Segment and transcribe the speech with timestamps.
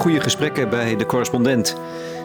[0.00, 1.76] goede gesprekken bij de correspondent.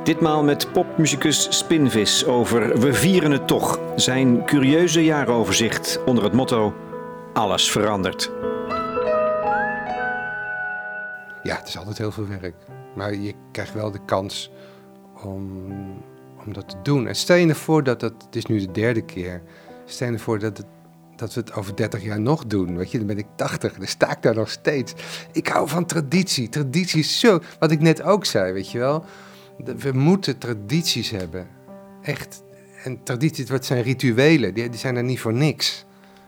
[0.04, 3.79] Ditmaal met popmuzikus Spinvis over We vieren het toch.
[3.95, 6.73] Zijn curieuze jaaroverzicht onder het motto
[7.33, 8.32] Alles verandert.
[11.43, 12.55] Ja, het is altijd heel veel werk.
[12.96, 14.51] Maar je krijgt wel de kans
[15.23, 15.71] om,
[16.46, 17.07] om dat te doen.
[17.07, 19.42] En stel je ervoor dat het, het is nu de derde keer,
[19.86, 20.68] stel je ervoor dat, het,
[21.15, 22.78] dat we het over 30 jaar nog doen.
[22.78, 24.93] Weet je, dan ben ik 80, dan sta ik daar nog steeds.
[25.32, 26.50] Ik hou van traditie.
[26.50, 29.05] Traditie is zo, wat ik net ook zei, weet je wel.
[29.78, 31.47] We moeten tradities hebben.
[32.02, 32.44] Echt.
[32.83, 34.53] En tradities, wat zijn rituelen?
[34.53, 35.86] Die, die zijn er niet voor niks.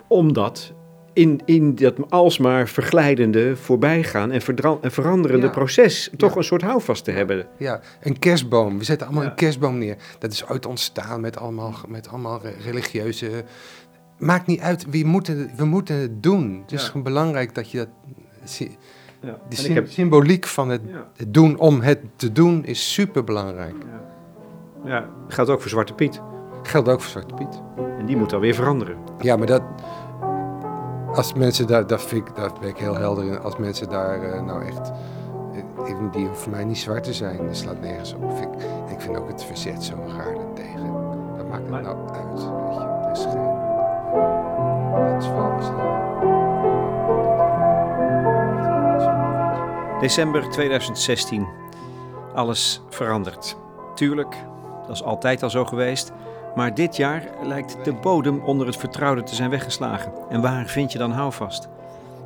[0.08, 0.73] Omdat
[1.13, 4.41] in, in dat alsmaar verglijdende, voorbijgaan en,
[4.82, 5.52] en veranderende Ja.
[5.52, 6.38] proces toch Ja.
[6.38, 7.48] een soort houvast te hebben.
[7.58, 8.77] Ja, een kerstboom.
[8.77, 9.30] We zetten allemaal Ja.
[9.30, 9.96] een kerstboom neer.
[10.20, 13.43] Dat is ooit ontstaan met allemaal, met allemaal re- religieuze...
[14.18, 16.60] Maakt niet uit, we moeten, het- we moeten het doen.
[16.62, 17.87] Het is gewoon belangrijk dat je dat...
[19.21, 19.37] Ja.
[19.49, 23.76] De heb, symboliek van het, ja, het doen om het te doen is super belangrijk.
[24.84, 24.90] ja.
[24.91, 26.21] ja, geldt ook voor Zwarte Piet.
[26.63, 27.62] Geldt ook voor Zwarte Piet.
[27.99, 28.98] En die moet dan weer veranderen.
[29.20, 29.62] Ja, maar dat...
[31.13, 33.40] Als mensen daar, dat vind ik, daar ben ik heel helder in.
[33.40, 34.90] Als mensen daar eh, nou echt...
[34.90, 37.37] eh, die hoeven voor mij niet zwart te zijn.
[37.46, 38.37] Dat slaat nergens op.
[38.37, 40.91] Vind ik, ik vind ook het verzet zo raar daartegen.
[41.37, 42.40] Wat maakt het Maar- nou uit?
[42.40, 42.96] Weet je?
[49.99, 51.48] December 2016.
[52.34, 53.57] Alles verandert.
[53.95, 54.35] Tuurlijk,
[54.87, 56.12] dat is altijd al zo geweest.
[56.55, 60.12] Maar dit jaar lijkt de bodem onder het vertrouwde te zijn weggeslagen.
[60.29, 61.70] En waar vind je dan houvast?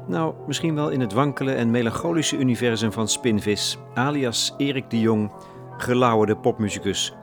[0.07, 5.31] Nou, misschien wel in het wankele en melancholische universum van Spinvis, alias Erik de Jong,
[5.77, 7.13] gelauwerde popmuzikus.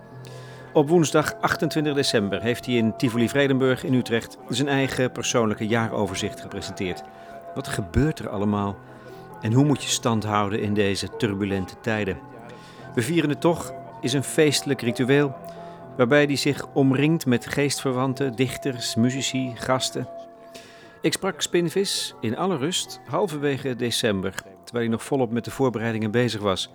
[0.78, 6.40] Op woensdag 28 december heeft hij in Tivoli Vredenburg in Utrecht zijn eigen persoonlijke jaaroverzicht
[6.40, 7.02] gepresenteerd.
[7.54, 8.76] Wat gebeurt er allemaal?
[9.40, 12.18] En hoe moet je stand houden in deze turbulente tijden?
[12.94, 15.36] We vieren het toch is een feestelijk ritueel
[15.96, 20.08] waarbij hij zich omringt met geestverwanten, dichters, muzici, gasten.
[21.00, 24.34] Ik sprak Spinvis in alle rust halverwege december,
[24.64, 26.70] terwijl hij nog volop met de voorbereidingen bezig was.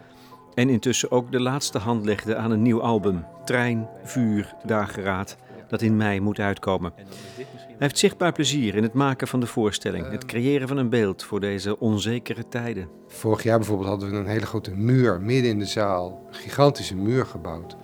[0.56, 5.38] En intussen ook de laatste hand legde aan een nieuw album, Trein, Vuur, Dageraad,
[5.68, 6.94] dat in mei moet uitkomen.
[6.96, 11.24] Hij heeft zichtbaar plezier in het maken van de voorstelling, het creëren van een beeld
[11.24, 12.90] voor deze onzekere tijden.
[13.08, 16.26] Vorig jaar bijvoorbeeld hadden we een hele grote muur midden in de zaal.
[16.28, 17.76] Een gigantische muur gebouwd.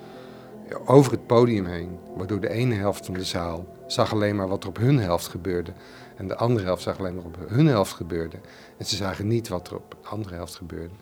[0.86, 1.98] Over het podium heen.
[2.16, 5.28] Waardoor de ene helft van de zaal zag alleen maar wat er op hun helft
[5.28, 5.72] gebeurde.
[6.18, 8.38] En de andere helft zag alleen maar op hun helft gebeurde.
[8.78, 10.94] En ze zagen niet wat er op de andere helft gebeurde.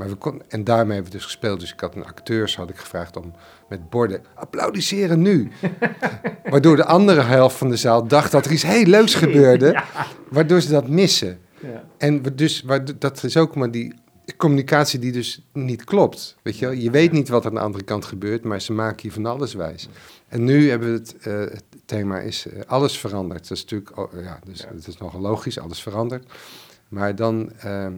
[0.00, 1.60] Maar we kon, en daarmee hebben we dus gespeeld.
[1.60, 3.32] Dus ik had een acteurs had ik gevraagd om
[3.68, 5.50] met borden applaudisseren nu.
[6.50, 9.82] Waardoor de andere helft van de zaal dacht dat er iets heel leuks gebeurde.
[10.28, 11.38] Waardoor ze dat missen.
[11.96, 12.64] En we dus,
[12.98, 13.94] dat is ook maar die
[14.36, 16.36] communicatie die dus niet klopt.
[16.42, 16.74] Weet je, wel?
[16.74, 19.26] je weet niet wat er aan de andere kant gebeurt, maar ze maken je van
[19.26, 19.88] alles wijs.
[20.28, 23.48] En nu hebben we het, eh, het thema is eh, alles veranderd.
[23.48, 26.32] Dat is natuurlijk, oh, ja, dus het is nogal logisch, alles verandert.
[26.88, 27.94] Maar dan, ehm,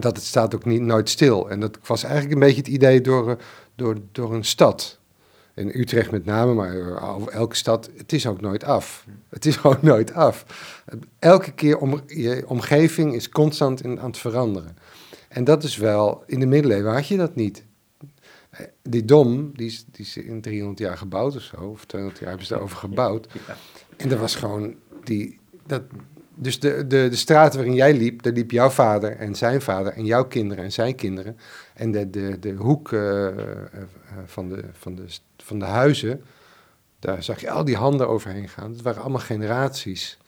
[0.00, 1.50] dat het staat ook niet, nooit stil.
[1.50, 3.36] En dat was eigenlijk een beetje het idee door, eh,
[3.74, 5.00] door, door een stad.
[5.54, 9.06] In Utrecht met name, maar eh, elke stad, het is ook nooit af.
[9.28, 10.44] Het is gewoon nooit af.
[11.18, 14.76] Elke keer om, je omgeving is constant in, aan het veranderen.
[15.28, 17.64] En dat is wel, in de middeleeuwen had je dat niet.
[18.50, 22.20] Eh, Die dom, die is, die is in 300 jaar gebouwd of zo, of 200
[22.20, 23.26] jaar hebben ze erover gebouwd.
[23.96, 25.82] En dat was gewoon, die, dat,
[26.42, 29.92] dus de, de, de straat waarin jij liep, daar liep jouw vader en zijn vader
[29.92, 31.38] en jouw kinderen en zijn kinderen.
[31.74, 33.34] En de, de, de hoek eh, eh,
[34.24, 35.04] van, de, van, de,
[35.36, 36.24] van de huizen,
[36.98, 38.72] daar zag je al die handen overheen gaan.
[38.72, 40.18] Dat waren allemaal generaties.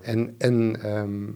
[0.00, 1.30] En, en ehm,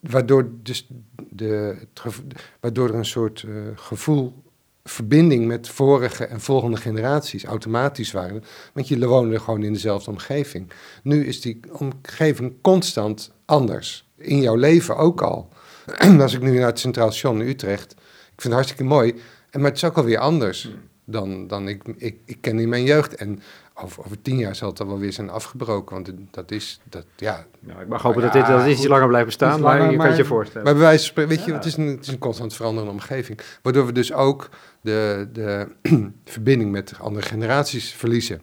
[0.00, 0.88] waardoor, dus
[1.30, 2.16] de, het
[2.60, 4.42] waardoor er een soort eh, gevoel,
[4.88, 8.44] verbinding met vorige en volgende generaties automatisch waren.
[8.72, 10.72] Want je woonde gewoon in dezelfde omgeving.
[11.02, 14.08] Nu is die omgeving constant anders.
[14.16, 15.48] In jouw leven ook al.
[16.20, 19.14] Als ik nu naar het Centraal Station in Utrecht, ik vind het hartstikke mooi.
[19.52, 20.70] Maar het is ook alweer anders
[21.10, 23.14] dan, dan ik, ik, ik ken in mijn jeugd.
[23.14, 23.40] En
[23.74, 25.94] over, over tien jaar zal het dan wel weer zijn afgebroken.
[25.94, 28.80] Want dat is, dat, ja, Nou, ik mag hopen Ja, dat dit, dat dit iets
[28.80, 28.88] goed.
[28.88, 30.64] langer blijft bestaan, Iets maar langer, je kan het je voorstellen.
[30.64, 32.92] Maar bij wijze van spreken, weet je, het, is een, het is een constant veranderende
[32.92, 33.40] omgeving.
[33.62, 34.48] Waardoor we dus ook
[34.80, 35.68] de, de
[36.24, 38.40] verbinding met andere generaties verliezen.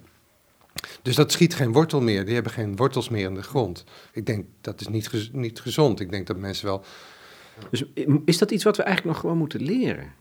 [1.01, 2.25] Dus dat schiet geen wortel meer.
[2.25, 3.83] Die hebben geen wortels meer in de grond.
[4.11, 5.99] Ik denk dat is niet, gez- niet gezond.
[5.99, 6.83] Ik denk dat mensen wel.
[7.69, 7.83] Dus
[8.25, 10.11] is dat iets wat we eigenlijk nog gewoon moeten leren?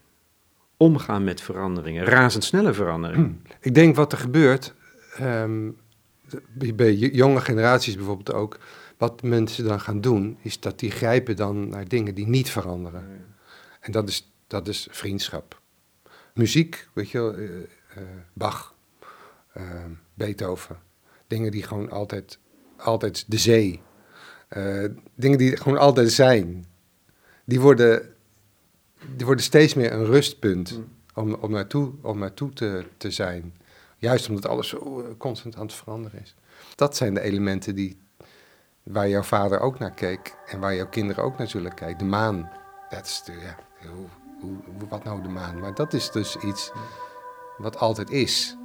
[0.77, 3.43] Omgaan met veranderingen, razendsnelle veranderingen.
[3.61, 4.75] Ik denk wat er gebeurt.
[5.17, 5.71] ehm,
[6.75, 8.59] bij- jonge generaties bijvoorbeeld ook.
[8.99, 13.25] Wat mensen dan gaan doen, is dat die grijpen dan naar dingen die niet veranderen.
[13.81, 15.61] En dat is, dat is vriendschap.
[16.35, 18.75] Muziek, weet je wel, eh, eh, Bach,
[19.53, 19.63] eh,
[20.15, 20.79] Beethoven.
[21.27, 22.39] Dingen die gewoon altijd,
[22.77, 23.81] altijd de zee.
[24.49, 24.85] eh,
[25.15, 26.65] dingen die gewoon altijd zijn.
[27.45, 28.14] Die worden,
[29.17, 30.81] die worden steeds meer een rustpunt
[31.15, 33.55] om, om naartoe, om naartoe te, te zijn.
[33.99, 36.35] Juist omdat alles zo eh, constant aan het veranderen is.
[36.75, 37.97] Dat zijn de elementen die,
[38.83, 41.99] waar jouw vader ook naar keek en waar jouw kinderen ook naar zullen kijken.
[41.99, 42.51] De maan,
[42.89, 43.57] dat is de, ja,
[43.89, 44.07] hoe,
[44.41, 45.61] hoe, wat nou de maan?
[45.61, 46.73] Maar dat is dus iets
[47.59, 48.57] wat altijd is.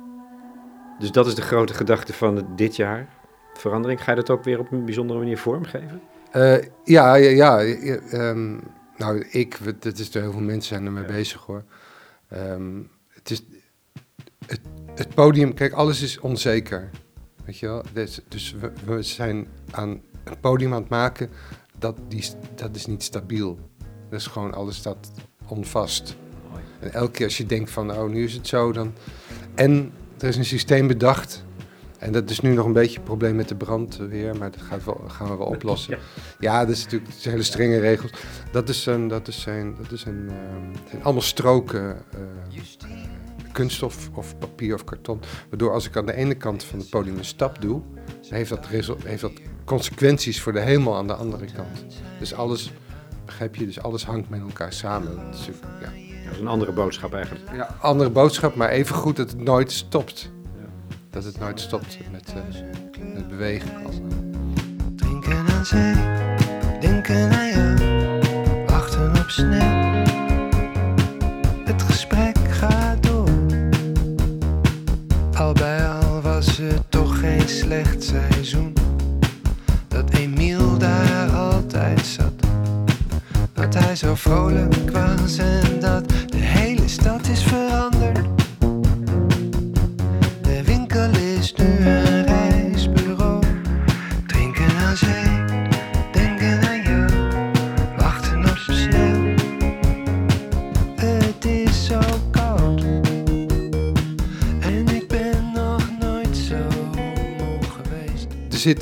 [0.99, 3.17] Dus dat is de grote gedachte van dit jaar.
[3.53, 4.03] Verandering.
[4.03, 6.01] Ga je dat ook weer op een bijzondere manier vormgeven?
[6.31, 7.59] Eh, ja, ja, ja.
[7.59, 8.57] ja, ehm,
[8.99, 11.63] nou, ik, dat is er heel veel mensen zijn ermee bezig hoor.
[12.27, 13.43] Ehm, het is
[14.45, 14.59] het,
[14.95, 16.89] het podium, kijk, alles is onzeker.
[17.45, 17.83] Weet je wel?
[17.93, 21.29] Dus, dus we, we zijn aan een podium aan het maken,
[21.77, 22.25] dat, die,
[22.55, 23.59] dat is niet stabiel.
[24.09, 25.11] Dat is gewoon, alles staat
[25.47, 26.15] onvast.
[26.79, 28.93] En elke keer als je denkt van, oh, nu is het zo, dan...
[29.55, 31.45] En er is een systeem bedacht.
[31.99, 34.85] En dat is nu nog een beetje een probleem met de brandweer, maar dat gaat
[34.85, 35.97] wel, gaan we wel oplossen.
[36.39, 38.11] Ja, dat is natuurlijk dat zijn hele strenge regels.
[38.51, 42.19] Dat is een, dat is een, dat is een, ehm, zijn allemaal stroken eh,
[43.51, 45.19] kunststof of papier of karton.
[45.49, 47.81] Waardoor als ik aan de ene kant van het podium een stap doe,
[48.21, 49.31] dan heeft dat, heeft dat
[49.65, 51.85] consequenties voor de hemel aan de andere kant.
[52.19, 52.71] Dus alles,
[53.25, 55.15] begrijp je, dus alles hangt met elkaar samen.
[55.15, 55.49] Dat is
[55.81, 55.91] ja.
[56.23, 57.45] Dat is een andere boodschap eigenlijk.
[57.53, 60.31] Ja, andere boodschap, maar even goed dat het nooit stopt.
[61.09, 63.69] Dat het nooit stopt met, eh, met bewegen.
[64.95, 65.93] Drinken aan zee,
[66.79, 69.78] denken aan jou, wachten op sneeuw.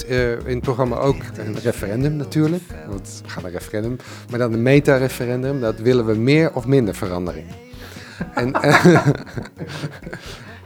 [0.08, 2.64] Eh, in het programma ook een referendum natuurlijk.
[2.88, 3.98] Want we gaan een referendum.
[4.30, 5.60] Maar dan een meta-referendum.
[5.60, 7.46] Dat willen we meer of minder verandering.
[8.34, 9.08] En, eh,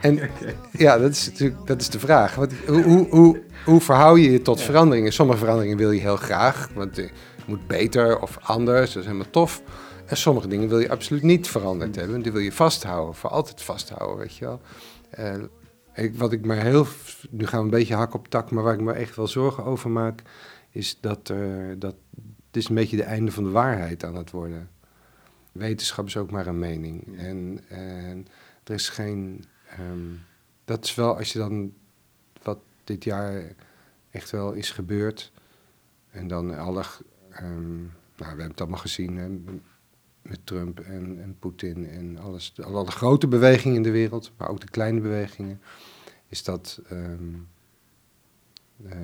[0.00, 0.30] en
[0.72, 2.34] ja, dat is natuurlijk dat is de vraag.
[2.34, 5.12] Want, hoe, hoe, hoe, hoe verhoud je je tot veranderingen?
[5.12, 6.68] Sommige veranderingen wil je heel graag.
[6.74, 7.12] Want het
[7.46, 8.92] moet beter of anders.
[8.92, 9.62] Dat is helemaal tof.
[10.06, 12.22] En sommige dingen wil je absoluut niet veranderd hebben.
[12.22, 13.14] Die wil je vasthouden.
[13.14, 14.60] Voor altijd vasthouden, weet je wel.
[15.10, 15.34] Eh,
[15.94, 16.86] ik, wat ik me heel,
[17.30, 19.64] nu gaan we een beetje hak op tak, maar waar ik me echt wel zorgen
[19.64, 20.22] over maak,
[20.70, 21.32] is dat,
[21.78, 21.94] dat
[22.52, 24.70] het is een beetje de einde van de waarheid aan het worden.
[25.52, 27.18] Wetenschap is ook maar een mening.
[27.18, 28.26] En, en
[28.64, 30.08] er is geen, ehm,
[30.64, 31.74] dat is wel, als je dan,
[32.42, 33.54] wat dit jaar
[34.10, 35.32] echt wel is gebeurd,
[36.10, 36.84] en dan alle,
[37.30, 39.28] ehm, nou we hebben het allemaal gezien, hè,
[40.22, 44.60] met Trump en, en Poetin en alles, alle grote bewegingen in de wereld, maar ook
[44.60, 45.60] de kleine bewegingen,
[46.28, 47.34] is dat ehm,
[48.84, 48.96] eh,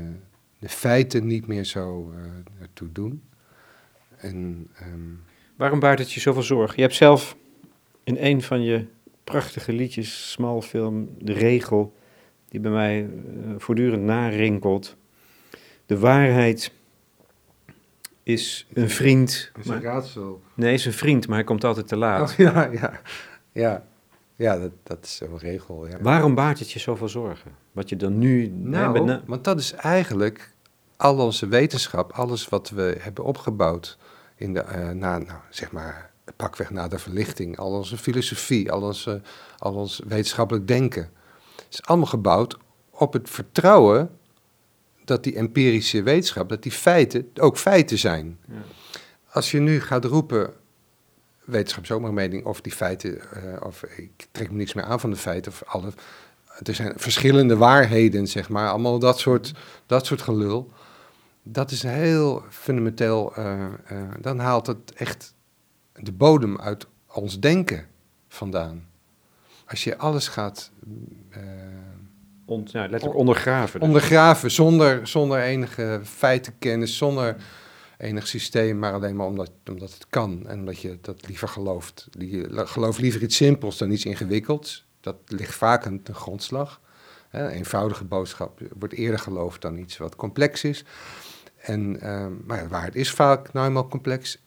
[0.59, 3.23] de feiten niet meer zo eh, ertoe doen.
[4.17, 5.15] En ehm,
[5.59, 6.77] Waarom baart het je zoveel zorgen?
[6.77, 7.37] Je hebt zelf
[8.05, 8.87] in een van je
[9.25, 11.95] prachtige liedjes, smalfilm, de regel
[12.49, 13.09] die bij mij eh,
[13.57, 14.97] voortdurend narinkelt.
[15.87, 16.73] De waarheid
[18.29, 19.51] is een vriend.
[19.59, 20.43] is maar- een raadsel.
[20.55, 22.31] nee, is een vriend, maar hij komt altijd te laat.
[22.31, 23.01] Oh, ja, ja,
[23.53, 23.85] ja.
[24.37, 25.87] Ja, dat, dat is een regel.
[25.89, 25.99] Ja.
[26.01, 27.51] Waarom baart het je zoveel zorgen?
[27.73, 28.47] Wat je dan nu...
[28.47, 30.55] Nou, nee, want dat is eigenlijk
[30.97, 33.99] al onze wetenschap, alles wat we hebben opgebouwd
[34.37, 38.83] in de, eh, na, nou, zeg maar, pakweg na de verlichting, al onze filosofie, al,
[38.83, 39.21] onze,
[39.59, 41.11] al ons wetenschappelijk denken,
[41.71, 42.59] is allemaal gebouwd
[42.91, 44.18] op het vertrouwen
[45.09, 48.39] dat die empirische wetenschap, dat die feiten ook feiten zijn.
[48.49, 48.55] Ja.
[49.31, 50.53] Als je nu gaat roepen,
[51.45, 54.75] wetenschap is ook maar een mening, of die feiten, eh, of ik trek me niks
[54.75, 55.93] meer aan van de feiten, of alle,
[56.63, 59.55] er zijn verschillende waarheden, zeg maar, allemaal dat soort,
[59.87, 60.73] dat soort gelul.
[61.43, 63.71] Dat is heel fundamenteel, eh, eh,
[64.21, 65.35] dan haalt het echt
[65.93, 67.87] de bodem uit ons denken
[68.29, 68.87] vandaan.
[69.67, 70.71] Als je alles gaat
[72.49, 73.81] eh, ja, letterlijk ondergraven.
[73.81, 77.37] ondergraven zonder, zonder enige feitenkennis, zonder
[77.99, 82.09] enig systeem, maar alleen maar omdat, omdat het kan en omdat je dat liever gelooft.
[82.19, 84.87] Je gelooft liever iets simpels dan iets ingewikkelds.
[85.01, 86.81] Dat ligt vaak aan de grondslag.
[87.31, 90.85] Een eenvoudige boodschap wordt eerder geloofd dan iets wat complex is.
[91.57, 94.39] En, ehm, maar ja, waar het is vaak nou eenmaal complex.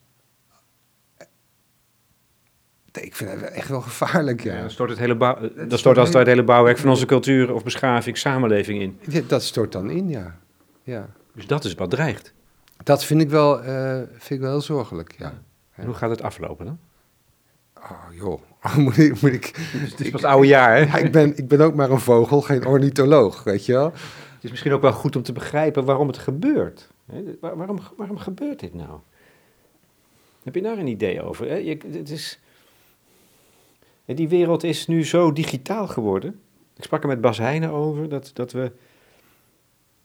[3.00, 4.54] Ik vind het echt wel gevaarlijk, ja.
[4.54, 6.90] Ja, dan stort, het hele bouw, dan stort als het ware het hele bouwwerk van
[6.90, 8.98] onze cultuur of beschaving, samenleving in.
[9.08, 10.38] Ja, Dat stort dan in, ja.
[10.82, 11.08] ja.
[11.34, 12.32] Dus dat is wat dreigt.
[12.82, 15.42] Dat vind ik wel, eh, vind ik wel heel zorgelijk, ja.
[15.74, 16.78] En hoe gaat het aflopen dan?
[17.90, 18.40] Oh, joh.
[18.76, 19.20] moet ik...
[19.22, 20.80] Moet ik Het is pas oude jaar, hè?
[20.80, 23.92] ja, ik, ben, ik ben ook maar een vogel, geen ornitholoog, weet je wel.
[24.34, 26.88] Het is misschien ook wel goed om te begrijpen waarom het gebeurt.
[27.40, 28.98] Waarom, waarom gebeurt dit nou?
[30.42, 31.48] Heb je daar een idee over?
[31.48, 31.54] hè?
[31.56, 32.40] Je, het is,
[34.14, 36.40] die wereld is nu zo digitaal geworden.
[36.76, 38.72] Ik sprak er met Bas Heijnen over dat, dat we.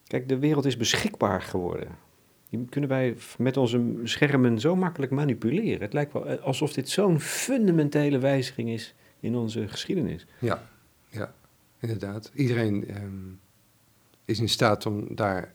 [0.08, 1.88] Kijk, de wereld is beschikbaar geworden.
[2.50, 5.82] Die kunnen wij met onze schermen zo makkelijk manipuleren.
[5.82, 10.26] Het lijkt wel eh, alsof dit zo'n fundamentele wijziging is in onze geschiedenis.
[10.40, 10.64] Ja,
[11.10, 11.34] ja,
[11.80, 12.32] inderdaad.
[12.34, 13.04] Iedereen ehm,
[14.26, 15.54] is in staat om daar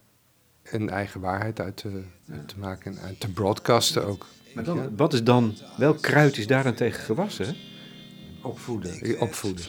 [0.62, 4.26] een eigen waarheid uit te, uit te maken en uit te broadcasten ook.
[4.54, 7.56] Maar dan, wat is dan, welk kruid is daar dan tegen gewassen?
[8.42, 8.99] Opvoeden.
[9.08, 9.64] Je opvoeden.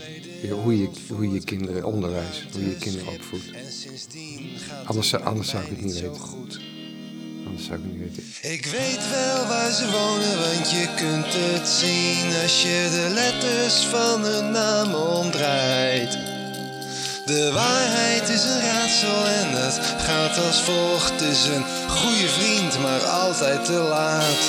[0.50, 3.52] Hoe, je, hoe je kinderen onderwijs, hoe je kinderen opvoedt.
[3.52, 6.20] En sindsdien gaat Anders, het anders zou ik het niet weten.
[6.20, 6.60] goed.
[7.46, 8.52] Anders zou ik het niet weten.
[8.52, 13.76] Ik weet wel waar ze wonen, want je kunt het zien als je de letters
[13.86, 16.12] van hun naam omdraait.
[17.26, 21.12] De waarheid is een raadsel en het gaat als volgt.
[21.12, 24.42] Het is een goede vriend, maar altijd te laat.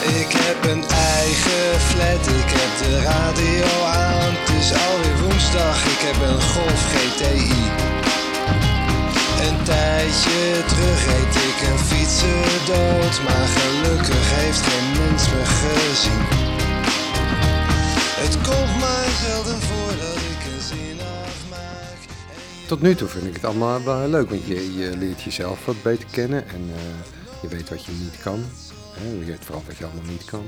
[0.00, 4.32] Ik heb een eigen flat, ik heb de radio aan.
[4.36, 7.62] Het is alweer woensdag, ik heb een Golf GTI.
[9.46, 10.40] Een tijdje
[10.70, 16.24] terug reed ik een fietser dood, maar gelukkig heeft geen mens me gezien.
[18.22, 21.98] Het komt maar zelden voor dat ik een zin afmaak.
[22.66, 25.82] Tot nu toe vind ik het allemaal wel heel leuk, want je, leert jezelf wat
[25.82, 28.44] beter kennen en eh, je weet wat je niet kan.
[29.00, 29.34] Hè?
[29.40, 30.42] Vooral wat je allemaal niet kan.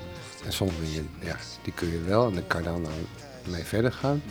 [0.44, 2.94] En sommige ja, die kun je wel en dan kan je dan nou
[3.50, 4.22] mee verder gaan.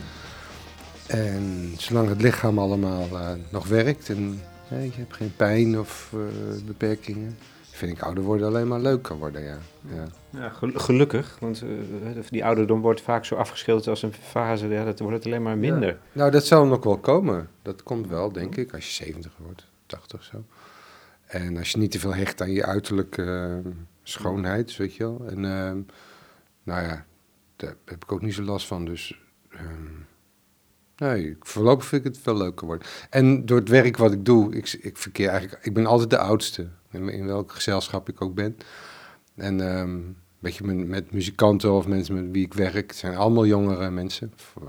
[1.06, 6.12] En zolang het lichaam allemaal eh, nog werkt en hè, je hebt geen pijn of
[6.14, 7.36] eh, beperkingen,
[7.70, 9.58] vind ik ouder worden alleen maar leuk kan worden, ja.
[9.94, 10.04] ja.
[10.30, 14.84] Ja, gel- gelukkig, want eh, die ouderdom wordt vaak zo afgeschilderd als een fase, ja,
[14.84, 15.98] dat wordt het alleen maar minder.
[16.12, 17.48] Nou, dat zal nog wel komen.
[17.62, 20.44] Dat komt wel, denk ik, als je 70 wordt, 80 zo.
[21.26, 23.22] En als je niet te veel hecht aan je uiterlijke
[23.64, 23.70] eh,
[24.02, 25.26] schoonheid, weet je wel.
[25.26, 25.80] En ehm,
[26.62, 27.06] nou ja,
[27.56, 28.84] daar heb ik ook niet zo last van.
[28.84, 29.94] Dus ehm,
[30.96, 32.88] nee, voorlopig vind ik het veel leuker worden.
[33.10, 36.18] En door het werk wat ik doe, ik, ik verkeer eigenlijk, ik ben altijd de
[36.18, 36.68] oudste.
[36.90, 38.56] In, welk gezelschap ik ook ben.
[39.34, 40.00] En ehm
[40.42, 43.90] weet je, met, met muzikanten of mensen met wie ik werk, het zijn allemaal jongere
[43.90, 44.32] mensen.
[44.60, 44.68] Eh,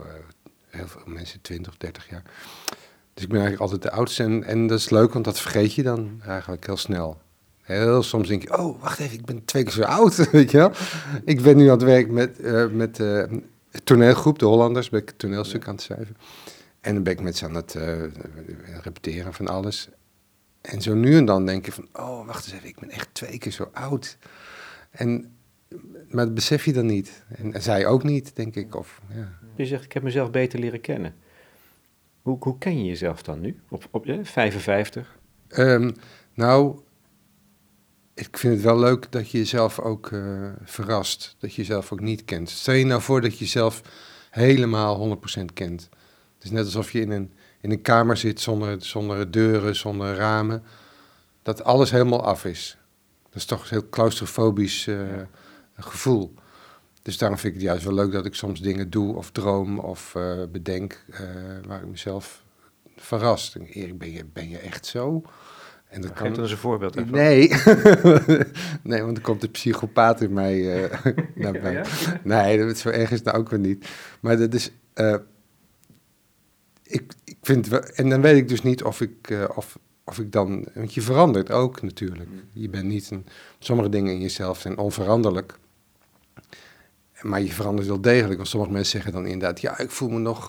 [0.68, 2.24] heel veel mensen, 20 of 30 jaar.
[3.14, 4.24] Dus ik ben eigenlijk altijd de oudste.
[4.24, 7.22] En dat is leuk, want dat vergeet je dan eigenlijk heel snel.
[7.64, 10.58] Heel soms denk je, oh, wacht even, ik ben twee keer zo oud, weet je
[10.58, 10.72] wel.
[11.26, 13.44] Ik ben nu aan het werk met, eh met eh, een
[13.84, 16.18] toneelgroep, de Hollanders, ben ik toneelstuk aan het schrijven.
[16.82, 18.02] En dan ben ik met ze aan het eh,
[18.82, 19.90] repeteren van alles.
[20.62, 23.10] En zo nu en dan denk je van, oh, wacht eens even, ik ben echt
[23.12, 24.18] twee keer zo oud.
[24.92, 25.36] En,
[26.10, 27.24] maar dat besef je dan niet.
[27.28, 28.76] En, en zij ook niet, denk ik.
[28.76, 29.32] Of, ja.
[29.56, 31.16] Je zegt, ik heb mezelf beter leren kennen.
[32.22, 33.60] Hoe, hoe ken je jezelf dan nu?
[33.70, 35.18] Op, op eh, 55?
[35.48, 35.92] Ehm,
[36.34, 36.80] nou,
[38.14, 41.36] ik vind het wel leuk dat je jezelf ook eh, verrast.
[41.40, 42.50] Dat je jezelf ook niet kent.
[42.50, 43.82] Stel je nou voor dat je jezelf
[44.30, 45.90] helemaal 100% kent.
[46.36, 50.16] Het is net alsof je in een, in een kamer zit zonder, zonder deuren, zonder
[50.16, 50.64] ramen.
[51.42, 52.78] Dat alles helemaal af is.
[53.24, 54.98] Dat is toch een heel claustrofobisch eh,
[55.76, 56.34] gevoel.
[57.02, 59.80] Dus daarom vind ik het juist wel leuk dat ik soms dingen doe of droom
[59.80, 61.06] of eh, bedenk
[61.68, 62.44] waar ik mezelf
[62.96, 63.56] verrast.
[63.56, 65.24] Ik denk, Erik, ben je, ben je echt zo?
[65.94, 67.16] En dat dan eens een voorbeeld daarvan.
[67.16, 67.48] Nee.
[68.84, 71.72] nee, want dan komt de psychopaat in mij eh, naar.
[71.72, 71.84] Ja?
[72.24, 73.88] Nee, dat is zo erg is het nou ook weer niet.
[74.20, 74.72] Maar dat is...
[74.94, 75.16] eh,
[76.84, 77.80] ik, ik vind wel...
[77.80, 80.68] En dan weet ik dus niet of ik, eh, of, of ik dan...
[80.74, 82.30] Want je verandert ook natuurlijk.
[82.54, 83.12] Je bent niet...
[83.12, 83.26] Een,
[83.60, 85.60] sommige dingen in jezelf zijn onveranderlijk.
[87.22, 88.36] Maar je verandert wel degelijk.
[88.36, 89.62] Want sommige mensen zeggen dan inderdaad...
[89.62, 90.48] Ja, ik voel me nog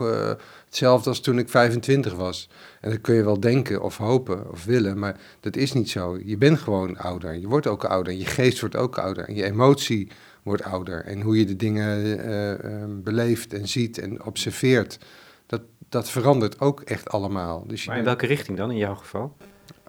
[0.74, 2.48] hetzelfde als toen ik 25 was.
[2.80, 4.98] En dat kun je wel denken of hopen of willen.
[4.98, 6.18] Maar dat is niet zo.
[6.24, 7.34] Je bent gewoon ouder.
[7.34, 8.12] Je wordt ook ouder.
[8.12, 9.28] Je geest wordt ook ouder.
[9.28, 10.08] En je emotie
[10.42, 11.04] wordt ouder.
[11.04, 14.98] En hoe je de dingen eh, eh, beleeft en ziet en observeert...
[15.46, 17.66] Dat, dat verandert ook echt allemaal.
[17.66, 19.36] Dus je Maar in welke richting dan, in jouw geval?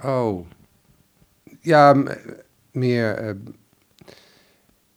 [0.03, 0.47] Oh.
[1.61, 2.03] Ja,
[2.71, 3.15] meer.
[3.15, 3.35] eh,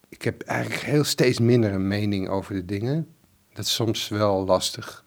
[0.08, 3.08] ik heb eigenlijk heel steeds minder een mening over de dingen.
[3.52, 5.06] Dat is soms wel lastig.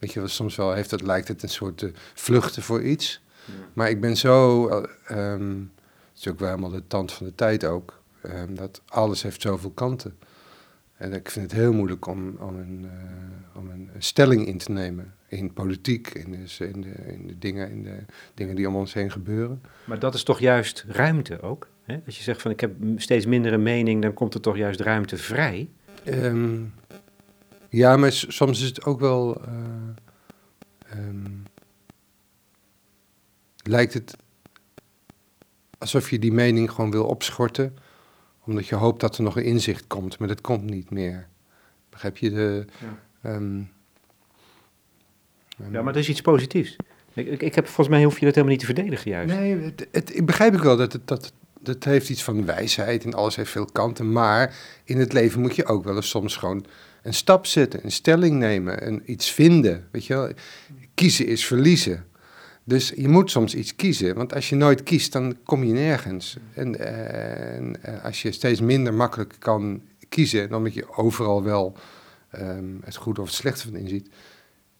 [0.00, 3.22] Weet je soms wel heeft het, lijkt het een soort eh, vluchten voor iets.
[3.72, 4.68] Maar ik ben zo.
[4.68, 5.58] eh, ehm,
[6.10, 7.98] het is ook wel helemaal de tand van de tijd ook.
[8.22, 10.18] ehm, dat alles heeft zoveel kanten.
[10.96, 14.70] En ik vind het heel moeilijk om, om, een, eh, om een stelling in te
[14.72, 17.96] nemen in politiek, in de, in de, in de, dingen, in de
[18.34, 19.62] dingen die om ons heen gebeuren.
[19.84, 21.68] Maar dat is toch juist ruimte ook?
[21.82, 22.00] Hè?
[22.06, 24.80] Als je zegt van ik heb steeds minder een mening, dan komt er toch juist
[24.80, 25.68] ruimte vrij?
[26.04, 26.58] Ehm,
[27.68, 29.40] ja, maar soms is het ook wel.
[29.40, 29.54] Uh,
[31.08, 31.42] um,
[33.62, 34.16] lijkt het
[35.78, 37.76] alsof je die mening gewoon wil opschorten,
[38.44, 41.28] omdat je hoopt dat er nog een inzicht komt, maar dat komt niet meer.
[41.90, 42.64] Begrijp je de.
[43.22, 43.70] Ja, um,
[45.70, 46.76] ja maar dat is iets positiefs.
[47.14, 49.34] Ik, ik, ik, heb, volgens mij hoef je dat helemaal niet te verdedigen, juist.
[49.34, 53.04] Nee, het, het, ik begrijp ik wel dat het, dat, dat heeft iets van wijsheid
[53.04, 54.12] en alles heeft veel kanten.
[54.12, 56.66] Maar in het leven moet je ook wel eens soms gewoon
[57.02, 59.88] een stap zetten, een stelling nemen, en iets vinden.
[59.90, 60.32] Weet je wel?
[61.00, 62.04] Kiezen is verliezen.
[62.64, 66.36] Dus je moet soms iets kiezen, want als je nooit kiest, dan kom je nergens.
[66.54, 71.76] En, eh, eh, als je steeds minder makkelijk kan kiezen, dan moet je overal wel
[72.38, 74.08] um, het goede of het slechte van inziet.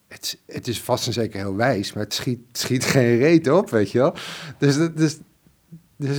[0.07, 3.69] Het, het is vast en zeker heel wijs, maar het schiet, schiet geen reet op,
[3.69, 4.15] weet je wel.
[4.57, 5.17] Dus, dus,
[5.95, 6.17] dus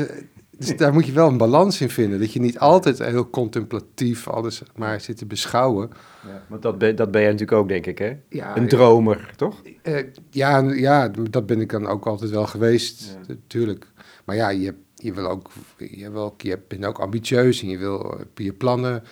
[0.59, 2.19] dus daar moet je wel een balans in vinden.
[2.19, 5.91] Dat je niet altijd heel contemplatief alles maar zit te beschouwen.
[6.27, 8.17] Ja, want dat ben, dat ben jij natuurlijk ook, denk ik, hè?
[8.29, 9.63] Ja, een dromer, toch?
[9.83, 9.99] Uh,
[10.31, 13.87] ja, ja, dat ben ik dan ook altijd wel geweest, natuurlijk.
[14.25, 18.21] Maar ja, je, je, wil ook, je, wil je bent ook ambitieus en je wil
[18.35, 19.03] je plannen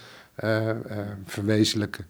[0.44, 0.74] uh, uh,
[1.24, 2.06] verwezenlijken.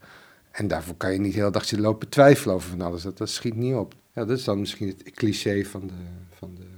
[0.51, 3.03] En daarvoor kan je niet de hele dag zitten lopen twijfelen over van alles.
[3.03, 3.95] Dat, dat schiet niet op.
[4.15, 5.95] Ja, dat is dan misschien het cliché van de,
[6.31, 6.70] van de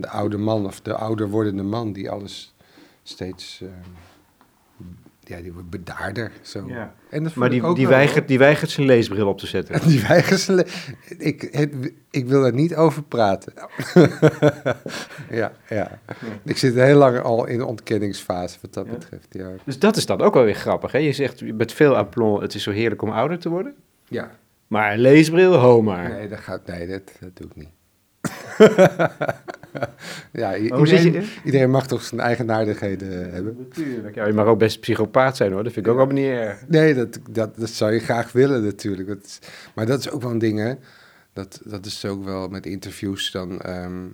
[0.00, 2.54] van de oude man of de ouder wordende man die alles
[3.02, 3.60] steeds.
[3.62, 3.68] Uh,
[5.20, 6.32] ja, die wordt bedaarder.
[6.42, 6.64] Zo.
[6.68, 6.94] Ja.
[7.10, 9.80] En dat maar die, die, weigert, die weigert zijn leesbril op te zetten.
[9.88, 10.66] die weigert zijn
[11.18, 11.42] ik,
[12.10, 13.52] ik wil er niet over praten.
[15.30, 15.98] ja, ja,
[16.44, 19.26] Ik zit heel lang al in de ontkenningsfase wat dat betreft.
[19.30, 19.50] Ja.
[19.64, 20.92] Dus dat is dan ook wel weer grappig.
[20.92, 20.98] Hè?
[20.98, 23.74] Je zegt met veel aplomb, het is zo heerlijk om ouder te worden.
[24.08, 24.30] Ja.
[24.66, 26.08] Maar een leesbril, ho maar.
[26.08, 27.70] Nee, dat, gaat, nee dat, dat doe ik niet.
[30.32, 30.56] ja,
[31.44, 33.56] iedereen, mag toch zijn eigenaardigheden hebben.
[33.58, 34.14] Natuurlijk.
[34.14, 36.64] Ja, je mag ook best psychopaat zijn hoor, dat vind ik ook wel niet erg.
[36.68, 39.08] Nee, dat, dat, dat zou je graag willen natuurlijk.
[39.08, 39.38] Dat is,
[39.74, 40.74] maar dat is ook wel een ding hè.
[41.32, 44.06] Dat, dat is ook wel met interviews dan, ehm,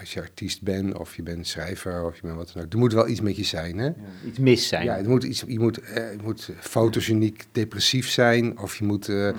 [0.00, 2.72] als je artiest bent of je bent schrijver of je bent wat dan ook.
[2.72, 3.84] Er moet wel iets met je zijn hè.
[3.84, 3.94] Ja,
[4.26, 4.84] iets mis zijn.
[4.84, 9.08] Ja, het moet iets, je, moet, uh, je moet fotogeniek depressief zijn of je moet...
[9.08, 9.32] Uh,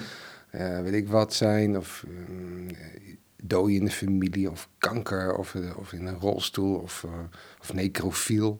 [0.55, 2.67] uh, weet ik wat zijn, of um,
[3.47, 7.11] dooi in de familie, of kanker, of, eh, of in een rolstoel, of, uh,
[7.61, 8.59] of necrofiel.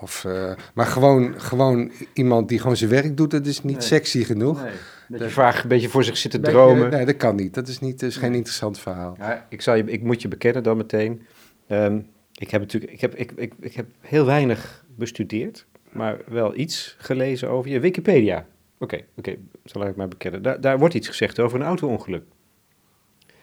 [0.00, 4.24] Of, uh, maar gewoon, gewoon iemand die gewoon zijn werk doet, dat is niet sexy
[4.24, 4.62] genoeg.
[4.62, 4.72] Nee.
[5.08, 6.90] Dat je vaak een beetje voor zich zit te dromen.
[6.90, 7.54] Nee, dat kan niet.
[7.54, 9.14] Dat is, niet, dat is geen interessant verhaal.
[9.18, 11.22] Ja, ik, zal je, ik moet je bekennen dan meteen.
[11.68, 16.56] Um, ik heb natuurlijk ik heb, ik, ik, ik heb heel weinig bestudeerd, maar wel
[16.56, 17.80] iets gelezen over je.
[17.80, 18.36] Wikipedia.
[18.38, 20.42] Oké, okay, oké, okay, zal ik maar bekennen.
[20.42, 22.24] Daar, daar wordt iets gezegd over een auto-ongeluk.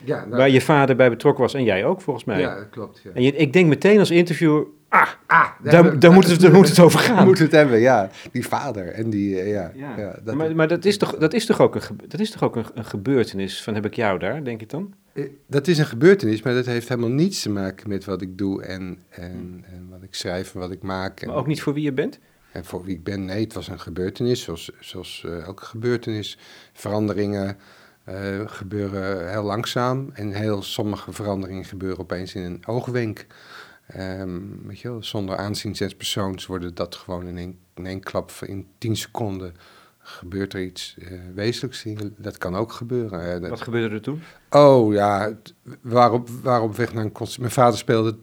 [0.03, 2.39] Ja, nou, waar je vader bij betrokken was en jij ook, volgens mij.
[2.39, 3.01] Ja, dat klopt.
[3.03, 3.09] Ja.
[3.13, 6.69] En je, ik denk meteen als interviewer, ah, ah daar, daar, moet het, daar moet
[6.69, 7.25] het over gaan.
[7.25, 8.09] moet het hebben, ja.
[8.31, 9.71] Die vader en die, eh, ja.
[9.75, 10.19] ja.
[10.23, 12.55] dat maar maar dat, is toch, dat is toch ook, een, dat is toch ook
[12.55, 14.93] een, een gebeurtenis van heb ik jou daar, denk ik dan?
[15.13, 18.37] Eh, dat is een gebeurtenis, maar dat heeft helemaal niets te maken met wat ik
[18.37, 21.19] doe en, en, en wat ik schrijf en wat ik maak.
[21.19, 22.19] En, maar ook niet voor wie je bent?
[22.51, 26.37] En voor wie ik ben, nee, het was een gebeurtenis, zoals, zoals uh, elke gebeurtenis.
[26.73, 27.57] Veranderingen,
[28.09, 33.25] uh, gebeuren heel langzaam en heel sommige veranderingen gebeuren opeens in een oogwenk.
[33.97, 37.99] Um, weet je wel, zonder aanzien zes persoons worden dat gewoon in één, in één
[37.99, 39.53] klap in tien seconden
[39.97, 41.85] gebeurt er iets uh, wezenlijks.
[42.17, 43.49] Dat kan ook gebeuren.
[43.49, 44.21] Wat gebeurde er toen?
[44.49, 45.37] Oh ja,
[45.81, 47.39] waarop, waarop weg naar een concert.
[47.39, 48.17] Mijn vader speelde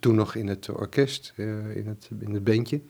[0.00, 2.80] toen nog in het orkest, uh, in, het, in het bandje.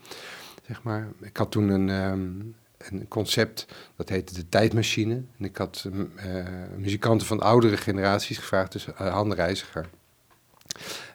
[0.67, 1.09] Zeg maar.
[1.21, 2.55] Ik had toen een, um,
[2.89, 3.67] een concept,
[3.97, 5.15] dat heette de tijdmachine.
[5.15, 6.45] En ik had uh,
[6.77, 9.89] muzikanten van oudere generaties gevraagd, dus uh, Han Reiziger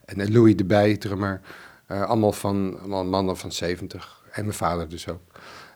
[0.06, 0.99] en uh, Louis de Bij,
[1.88, 5.21] allemaal van mannen van 70 en mijn vader dus ook.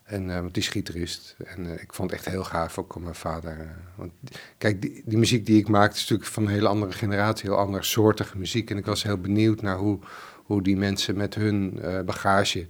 [0.03, 1.35] En want die is gitarist.
[1.45, 3.75] En ik vond het echt heel gaaf ook om mijn vader.
[3.95, 4.11] want
[4.57, 7.59] kijk, die, die, muziek die ik maakte is natuurlijk van een hele andere generatie, heel
[7.59, 8.69] andere soortige muziek.
[8.69, 9.99] En ik was heel benieuwd naar hoe,
[10.35, 12.67] hoe die mensen met hun bagage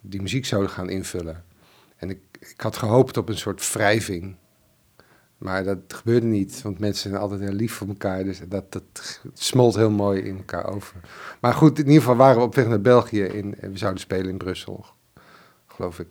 [0.00, 1.44] die muziek zouden gaan invullen.
[1.96, 4.36] En ik, ik had gehoopt op een soort wrijving.
[5.38, 8.24] Maar dat gebeurde niet, want mensen zijn altijd heel lief voor elkaar.
[8.24, 11.00] Dus dat, dat smolt heel mooi in elkaar over.
[11.40, 13.22] Maar goed, in ieder geval waren we op weg naar België.
[13.22, 14.86] In, we zouden spelen in Brussel,
[15.66, 16.08] geloof ik.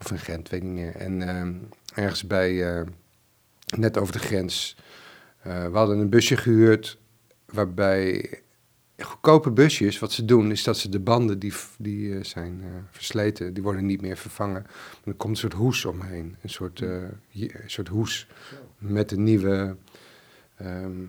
[0.00, 0.96] Of in Gent, weet ik niet meer.
[0.96, 2.86] En uh, ergens bij, uh,
[3.76, 4.76] net over de grens.
[5.46, 6.98] Uh, we hadden een busje gehuurd
[7.46, 8.40] waarbij
[9.02, 12.68] goedkope busjes, wat ze doen, is dat ze de banden die, die eh, zijn eh,
[12.90, 14.62] versleten, die worden niet meer vervangen.
[14.62, 16.36] Maar er komt een soort hoes omheen.
[16.42, 18.28] Een soort, eh, een soort hoes
[18.78, 19.76] met een nieuwe
[20.56, 21.04] ehm,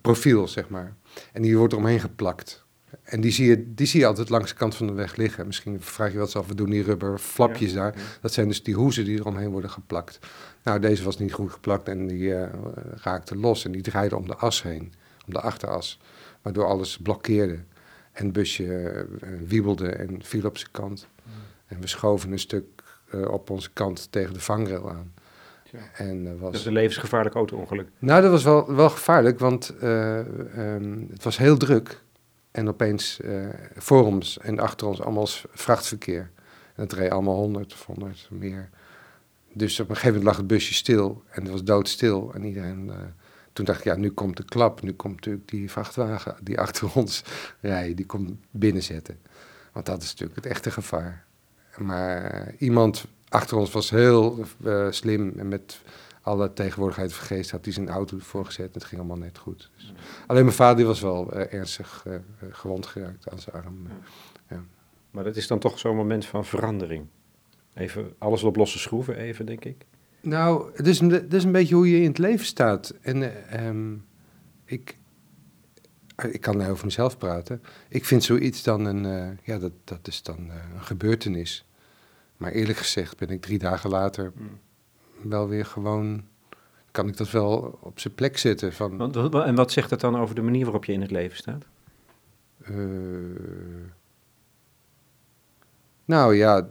[0.00, 0.94] profiel, zeg maar.
[1.32, 2.66] En die wordt eromheen geplakt.
[3.02, 5.46] En die zie, je, die zie je altijd langs de kant van de weg liggen.
[5.46, 7.94] Misschien vraag je wat ze af, we doen die rubber flapjes daar.
[8.20, 10.18] Dat zijn dus die hoezen die eromheen worden geplakt.
[10.62, 12.34] Nou, deze was niet goed geplakt en die
[12.94, 13.64] raakte los.
[13.64, 14.92] En die draaide om de as heen,
[15.26, 16.00] om de achteras.
[16.42, 17.58] Waardoor alles blokkeerde.
[18.12, 21.08] En het busje eh, wiebelde en viel op zijn kant.
[21.66, 22.64] En we schoven een stuk
[23.10, 25.12] eh, op onze kant tegen de vangrail aan.
[25.72, 25.78] Ja.
[25.92, 26.50] En eh, was...
[26.50, 27.88] Dat is een levensgevaarlijk auto-ongeluk.
[27.98, 32.02] Nou, dat was wel, wel gevaarlijk, want eh, ehm, het was heel druk.
[32.50, 33.46] En opeens eh,
[33.76, 36.30] voor ons en achter ons allemaal vrachtverkeer.
[36.74, 38.68] En het reed allemaal 100 of 100 meer.
[39.52, 42.30] Dus op een gegeven moment lag het busje stil en het was doodstil.
[42.34, 42.96] En iedereen, eh,
[43.58, 44.82] toen dacht ik, ja, nu komt de klap.
[44.82, 47.22] Nu komt natuurlijk die vrachtwagen die achter ons
[47.60, 49.18] rijdt, die komt binnenzetten.
[49.72, 51.24] Want dat is natuurlijk het echte gevaar.
[51.76, 55.80] Maar iemand achter ons was heel eh, slim en met
[56.22, 58.74] alle tegenwoordigheid van geest had hij zijn auto ervoor gezet.
[58.74, 59.70] Het ging allemaal net goed.
[59.76, 59.92] Dus
[60.26, 62.14] alleen mijn vader die was wel eh, ernstig eh,
[62.50, 63.86] gewond geraakt aan zijn arm.
[65.10, 67.06] Maar dat is dan toch zo'n moment van verandering.
[67.74, 69.86] Even alles op losse schroeven, even, denk ik.
[70.28, 72.94] Nou, het is, een, het is een beetje hoe je in het leven staat.
[73.00, 73.94] En eh, ehm,
[74.64, 74.96] ik,
[76.16, 77.62] eh, ik kan nou over mezelf praten.
[77.88, 81.66] Ik vind zoiets dan een, eh, ja, dat, dat is dan een gebeurtenis.
[82.36, 84.32] Maar eerlijk gezegd ben ik drie dagen later
[85.22, 86.24] wel weer gewoon,
[86.90, 88.72] kan ik dat wel op zijn plek zetten.
[88.72, 91.10] Van, Want, wa- en wat zegt dat dan over de manier waarop je in het
[91.10, 91.64] leven staat?
[96.04, 96.68] Nou ja.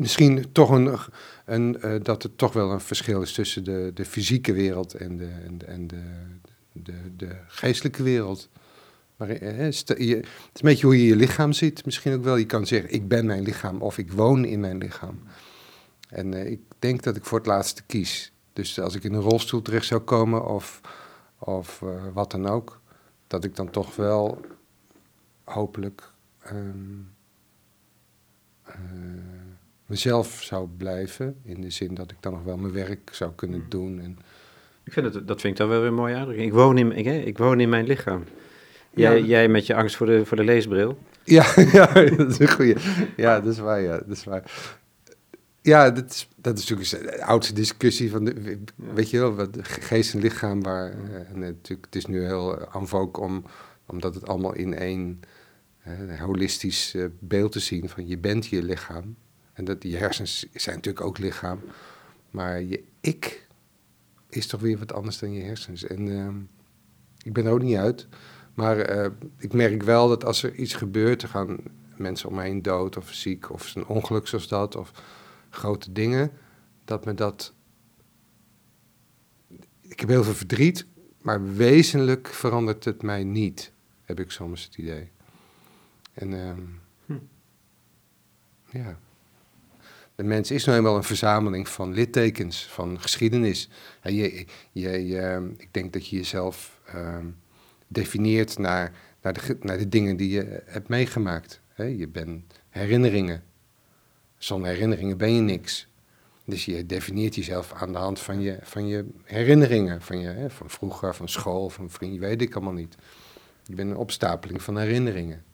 [0.00, 0.98] Misschien toch een,
[1.44, 5.16] een, eh, dat er toch wel een verschil is tussen de, de fysieke wereld en
[5.16, 6.02] de, en en de,
[6.72, 8.48] de, de geestelijke wereld.
[9.16, 10.24] Eh, het is een
[10.60, 11.84] beetje hoe je je lichaam ziet.
[11.84, 12.36] Misschien ook wel.
[12.36, 15.22] Je kan zeggen, ik ben mijn lichaam of ik woon in mijn lichaam.
[16.08, 18.32] En eh, ik denk dat ik voor het laatste kies.
[18.52, 20.80] Dus als ik in een rolstoel terecht zou komen of,
[21.38, 21.82] of
[22.12, 22.80] wat dan ook,
[23.26, 24.40] dat ik dan toch wel
[25.44, 26.98] hopelijk ehm,
[28.62, 28.74] eh,
[29.90, 31.36] mezelf zou blijven.
[31.44, 34.00] In de zin dat ik dan nog wel mijn werk zou kunnen doen.
[34.00, 34.18] En,
[34.84, 36.46] Ik vind het, dat vind ik dan wel weer een mooie uitdrukking.
[36.48, 38.24] Ik woon in, ik, ik woon in mijn lichaam.
[38.90, 39.24] Jij, Ja.
[39.26, 40.98] jij met je angst voor de, voor de leesbril.
[41.24, 42.76] Ja, ja, dat is een goeie.
[43.16, 44.42] Ja, dat is waar, ja, dat is waar.
[45.62, 49.56] Ja, dat is, dat is natuurlijk de oudste discussie van, de, weet je wel, wat,
[49.62, 53.44] geest en lichaam, waar, eh, en natuurlijk, het is nu heel en vogue om,
[53.86, 55.20] omdat het allemaal in één
[55.82, 59.16] eh, holistisch eh, beeld te zien, van je bent je lichaam.
[59.60, 61.60] En dat je hersens zijn natuurlijk ook lichaam,
[62.30, 63.48] maar je ik
[64.28, 65.84] is toch weer wat anders dan je hersens.
[65.84, 66.36] En ehm,
[67.22, 68.08] ik ben er ook niet uit.
[68.54, 71.58] Maar eh, ik merk wel dat als er iets gebeurt, er gaan
[71.96, 74.92] mensen om me heen dood of ziek of een ongeluk zoals dat of
[75.50, 76.32] grote dingen,
[76.84, 77.54] dat me dat.
[79.80, 80.86] Ik heb heel veel verdriet,
[81.22, 85.10] maar wezenlijk verandert het mij niet, heb ik soms het idee.
[86.12, 86.62] En ehm,
[87.06, 87.18] Hm.
[88.78, 88.98] ja.
[90.20, 93.68] De mens is nou eenmaal een verzameling van littekens, van geschiedenis.
[94.00, 97.26] En je, je, ehm, ik denk dat je jezelf ehm,
[97.86, 101.60] definieert naar, naar, de, naar de dingen die je hebt meegemaakt.
[101.76, 103.42] Je bent herinneringen.
[104.38, 105.88] Zonder herinneringen ben je niks.
[106.44, 110.02] Dus je definieert jezelf aan de hand van je, van je herinneringen.
[110.02, 112.96] Van, je, van vroeger, van school, van vrienden, weet ik allemaal niet.
[113.64, 115.44] Je bent een opstapeling van herinneringen.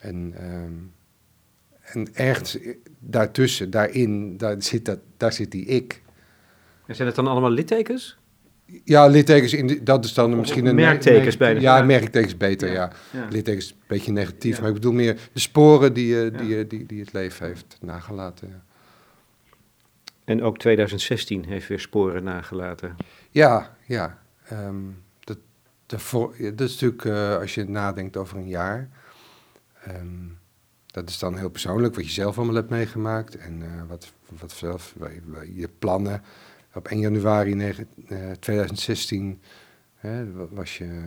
[0.00, 0.74] En, ehm,
[1.92, 2.58] en ergens
[2.98, 6.02] daartussen, daarin, daar zit, dat, daar zit die ik.
[6.86, 8.16] En zijn het dan allemaal littekens?
[8.84, 10.74] Ja, littekens, in de- dat is dan Of misschien een...
[10.74, 11.60] merktekens bijna.
[11.60, 11.84] Ja, Ja.
[11.84, 12.92] merktekens beter, ja.
[13.12, 13.26] Ja.
[13.30, 14.60] Littekens is een beetje negatief, Ja.
[14.60, 17.78] maar ik bedoel meer de sporen die, je- die, je- die, die het leven heeft
[17.80, 18.62] nagelaten.
[20.24, 22.96] En ook 2016 heeft weer sporen nagelaten.
[23.30, 24.18] Ja, ja.
[24.48, 24.74] ehm,
[25.86, 28.88] dat, voor, dat is natuurlijk, eh, als je nadenkt over een jaar,
[29.82, 30.06] ehm,
[31.00, 34.52] dat is dan heel persoonlijk, wat je zelf allemaal hebt meegemaakt en eh, wat, wat
[34.52, 34.94] zelf,
[35.54, 36.22] je plannen.
[36.74, 39.40] Op 1 januari negen- eh, 2016
[39.94, 41.02] hè, wa- was je,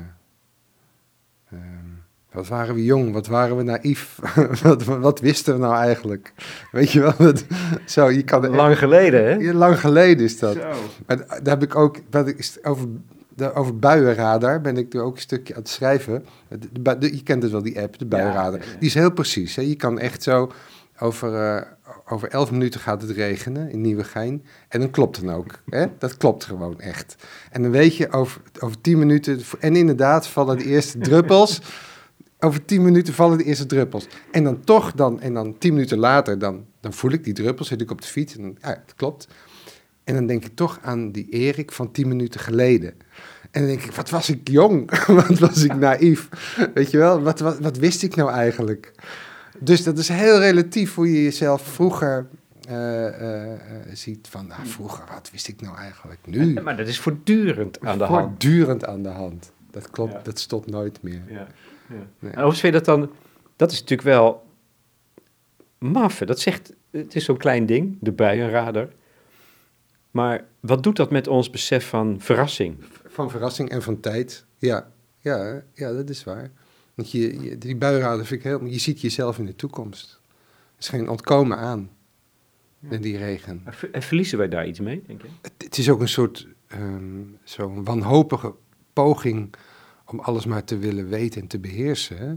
[1.52, 1.88] ehm,
[2.32, 4.20] wat waren we jong, wat waren we naïef,
[4.64, 6.34] wat, wat wisten we nou eigenlijk?
[6.72, 7.46] Weet je wel, dat,
[7.86, 9.54] zo, je kan echt- Lang geleden, hè?
[9.54, 10.56] Lang geleden is dat.
[10.56, 10.72] Zo.
[11.08, 12.88] Maar d- daar heb ik ook, wat ik, is- over,
[13.40, 16.26] de, over buienradar ben ik er ook een stukje aan het schrijven.
[16.48, 18.60] De, de je kent het wel, die app, de buienradar.
[18.60, 18.80] ja, ja.
[18.80, 19.56] Die is heel precies.
[19.56, 19.62] Hè?
[19.62, 20.52] Je kan echt zo
[21.00, 21.62] over, eh,
[22.10, 24.46] over elf minuten gaat het regenen in Nieuwegein.
[24.68, 25.60] En dan klopt dan ook.
[25.70, 25.86] Hè?
[26.00, 27.16] Dat klopt gewoon echt.
[27.52, 29.42] En dan weet je, over, over tien minuten...
[29.60, 31.62] En inderdaad vallen de eerste druppels.
[32.42, 34.08] Over tien minuten vallen de eerste druppels.
[34.32, 37.68] En dan toch, dan, en dan tien minuten later, dan, dan voel ik die druppels,
[37.68, 39.28] zit ik op de fiets en dan, ja, het klopt.
[40.10, 42.94] En dan denk ik toch aan die Erik van tien minuten geleden.
[43.52, 45.06] En dan denk ik, wat was ik jong?
[45.28, 46.30] wat was ik naïef?
[46.74, 48.92] Weet je wel, wat, wat, wat wist ik nou eigenlijk?
[49.60, 52.28] Dus dat is heel relatief hoe je jezelf vroeger
[52.68, 53.60] eh, eh, eh,
[53.94, 54.28] ziet.
[54.30, 56.62] Van, nou, vroeger, wat wist ik nou eigenlijk nu?
[56.62, 58.28] Maar dat is voortdurend aan de hand.
[58.28, 59.52] Voortdurend aan de hand.
[59.72, 60.20] Dat klopt, Ja.
[60.24, 61.22] dat stopt nooit meer.
[61.28, 61.48] Ja, ja.
[61.88, 62.02] Nee.
[62.20, 63.10] En overigens vind je dat dan...
[63.56, 64.44] Dat is natuurlijk wel
[65.78, 66.20] maf.
[66.20, 66.26] hè.
[66.26, 66.74] Dat zegt...
[66.92, 68.88] Het is zo'n klein ding, de buienradar.
[70.12, 72.78] Maar wat doet dat met ons besef van verrassing?
[73.08, 74.46] Van verrassing en van tijd.
[74.58, 76.52] Ja, ja, ja dat is waar.
[76.96, 78.66] Want je, je, die buienraden vind ik heel...
[78.66, 80.20] Je ziet jezelf in de toekomst.
[80.76, 81.90] Er is geen ontkomen aan.
[82.90, 83.62] In die regen.
[83.66, 85.28] En ver- En verliezen wij daar iets mee, denk je?
[85.42, 88.54] Het, het is ook een soort ehm, zo'n wanhopige
[88.94, 89.54] poging
[90.06, 92.18] om alles maar te willen weten en te beheersen.
[92.18, 92.34] Hè?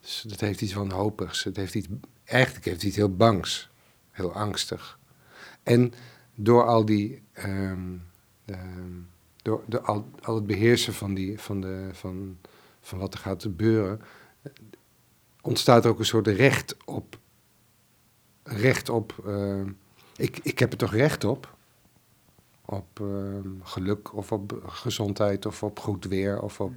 [0.00, 1.44] Dus dat heeft iets wanhopigs.
[1.44, 1.86] Het heeft iets,
[2.24, 3.70] eigenlijk heeft het iets heel bangs.
[4.10, 4.98] Heel angstig.
[5.62, 5.92] En
[6.40, 7.22] door al die...
[7.32, 7.96] ehm,
[8.44, 8.92] ehm,
[9.42, 12.38] door de, al, al het beheersen van, die, van, de, van,
[12.80, 14.00] van wat er gaat gebeuren...
[14.42, 14.52] eh,
[15.42, 17.18] ontstaat er ook een soort recht op...
[18.42, 19.14] Recht op...
[19.26, 19.70] ehm,
[20.16, 21.56] ik, ik heb er toch recht op?
[22.64, 26.72] Op ehm, geluk of op gezondheid of op goed weer of op...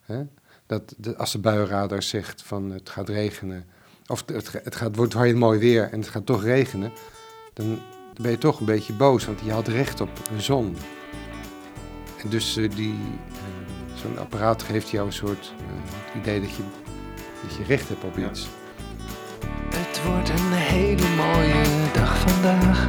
[0.00, 0.24] Hè?
[0.66, 3.64] Dat, de, als de buienradar zegt van het gaat regenen...
[4.06, 6.92] Of het, het gaat, wordt heel mooi weer en het gaat toch regenen...
[7.52, 7.78] Dan
[8.20, 10.76] ben je toch een beetje boos, want je had recht op een zon.
[12.22, 12.94] En dus die,
[13.32, 15.52] eh, zo'n apparaat geeft jou een soort
[16.14, 16.62] eh, idee dat je,
[17.46, 18.28] dat je recht hebt op Ja.
[18.28, 18.48] iets.
[19.74, 22.88] Het wordt een hele mooie dag vandaag.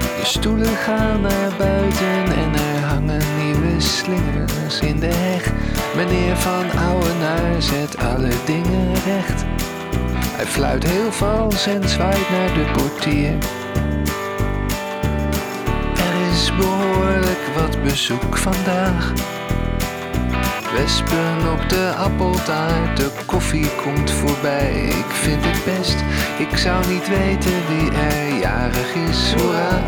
[0.00, 5.52] De stoelen gaan naar buiten en er hangen nieuwe slingers in de heg.
[5.96, 9.44] Meneer Van Ouwenaar zet alle dingen recht.
[10.36, 13.32] Hij fluit heel vals en zwaait naar de portier.
[15.96, 19.12] Er is behoorlijk wat bezoek vandaag.
[20.72, 24.72] Wespen op de appeltaart, de koffie komt voorbij.
[24.84, 25.96] Ik vind het best,
[26.38, 29.82] ik zou niet weten wie er jarig is, hoera.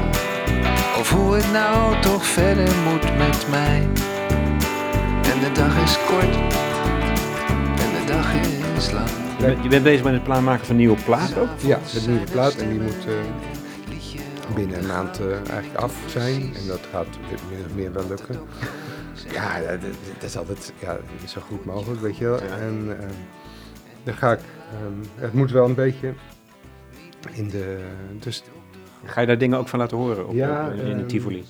[0.98, 3.88] Of hoe het nou toch verder moet met mij.
[5.32, 6.34] En de dag is kort,
[7.78, 8.32] en de dag
[8.76, 9.27] is lang.
[9.38, 11.48] Je bent, je bent bezig met het plan maken van een nieuwe plaat ook?
[11.58, 16.40] Ja, de nieuwe plaat en die moet eh, binnen een maand eh, eigenlijk af zijn.
[16.42, 17.06] En dat gaat
[17.50, 18.36] min of meer wel lukken.
[19.32, 22.40] Ja, dat, is altijd ja, zo goed mogelijk, weet je wel.
[22.40, 23.06] En eh,
[24.04, 24.40] dan ga ik,
[24.72, 26.12] ehm, het moet wel een beetje
[27.32, 27.78] in de,
[28.18, 28.42] dus
[29.04, 31.44] Ga je daar dingen ook van laten horen op, Ja, op- in de ehm, Tivoli?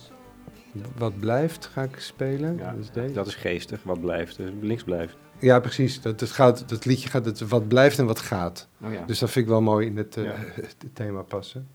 [0.96, 2.56] wat blijft ga ik spelen.
[2.56, 3.14] Ja, dat is deze.
[3.14, 3.80] dat is geestig.
[3.82, 5.16] Wat blijft, eh, links blijft.
[5.40, 6.00] Ja, precies.
[6.00, 8.68] Dat, het gaat, dat liedje gaat het wat blijft en wat gaat.
[8.80, 10.34] Oh ja, Dus dat vind ik wel mooi in het, eh, Ja.
[10.54, 11.66] het thema passen.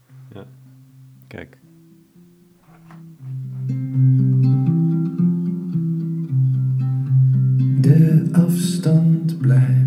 [1.28, 1.58] kijk.
[7.82, 9.83] De afstand blijft,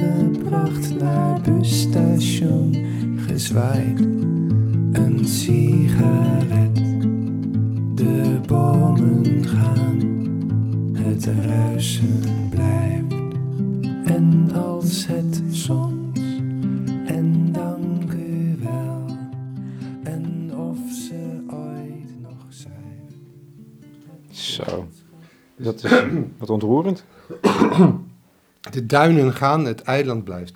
[0.00, 2.76] weggebracht naar busstation,
[3.16, 4.00] gezwaaid.
[4.92, 6.74] Een sigaret,
[7.94, 9.98] de bomen gaan,
[10.92, 13.14] het ruisen blijft.
[14.04, 16.20] En als het soms,
[17.06, 19.06] en dank u wel,
[20.02, 23.08] en of ze ooit nog zijn.
[24.30, 24.86] Zo.
[25.56, 25.92] Dat is
[26.38, 27.04] wat ontroerend.
[28.70, 30.52] De duinen gaan, het eiland blijft.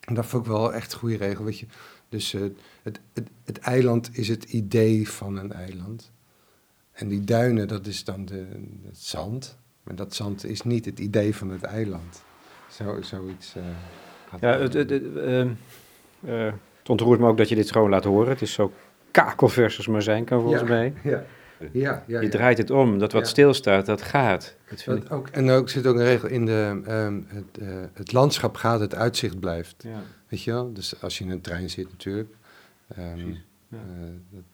[0.00, 1.44] En dat vond ik wel echt een goede regel.
[1.44, 1.66] Weet je.
[2.08, 2.40] Dus eh,
[2.82, 6.12] het, het, het eiland is het idee van een eiland.
[6.92, 8.46] En die duinen, dat is dan de,
[8.86, 9.58] het zand.
[9.82, 12.22] Maar dat zand is niet het idee van het eiland.
[12.70, 13.54] Zo, zoiets.
[14.28, 15.50] had- Ja, het, het, het, ehm,
[16.24, 16.44] eh,
[16.78, 18.28] het ontroert me ook dat je dit gewoon laat horen.
[18.28, 18.72] Het is zo
[19.10, 20.68] kakelversus maar zijn kan volgens Ja.
[20.68, 20.94] mij.
[21.02, 21.24] Ja,
[21.58, 22.18] ja, ja.
[22.20, 22.30] Je ja.
[22.30, 23.28] draait het om, dat wat Ja.
[23.28, 24.54] stilstaat, dat gaat.
[24.70, 25.12] Dat ik.
[25.12, 28.80] Ook, en ook zit ook een regel in de, ehm, het, eh, het landschap gaat,
[28.80, 29.74] het uitzicht blijft.
[29.82, 30.02] Ja.
[30.28, 30.72] Weet je wel?
[30.72, 32.30] Dus als je in een trein zit natuurlijk,
[32.96, 33.34] ehm, ja.
[33.70, 33.78] eh,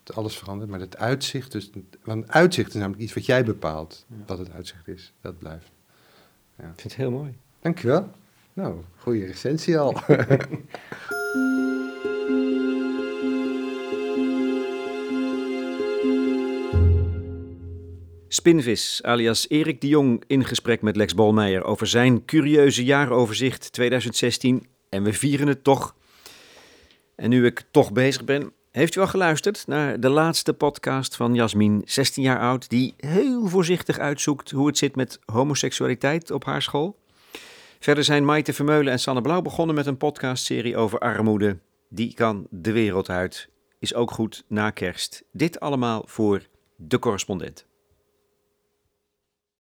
[0.03, 0.71] dat alles verandert.
[0.71, 1.71] Maar het uitzicht, dus,
[2.05, 4.17] want uitzicht is namelijk iets wat jij bepaalt, Ja.
[4.27, 5.12] wat het uitzicht is.
[5.21, 5.71] Dat blijft.
[6.57, 7.35] Ik vind het heel mooi.
[7.61, 8.11] Dankjewel.
[8.53, 9.97] Nou, goede recensie al.
[18.35, 24.66] Spinvis, alias Erik de Jong, in gesprek met Lex Bolmeijer over zijn curieuze jaaroverzicht 2016.
[24.88, 25.95] En we vieren het toch.
[27.14, 31.35] En nu ik toch bezig ben, heeft u al geluisterd naar de laatste podcast van
[31.35, 36.62] Jasmin, 16 jaar oud, die heel voorzichtig uitzoekt hoe het zit met homoseksualiteit op haar
[36.62, 36.99] school?
[37.79, 41.59] Verder zijn Maite Vermeulen en Sanne Blauw begonnen met een podcastserie over armoede.
[41.88, 43.49] Die kan de wereld uit.
[43.79, 45.25] Is ook goed na kerst.
[45.33, 47.71] Dit allemaal voor de correspondent.